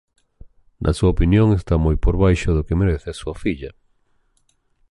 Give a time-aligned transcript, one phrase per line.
[0.83, 3.71] Na súa opinión está moi por baixo do que merece a súa filla.